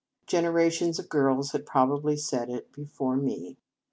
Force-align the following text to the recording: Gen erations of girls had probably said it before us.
Gen 0.25 0.45
erations 0.45 0.97
of 0.97 1.09
girls 1.09 1.51
had 1.51 1.63
probably 1.63 2.17
said 2.17 2.49
it 2.49 2.71
before 2.71 3.23
us. 3.23 3.53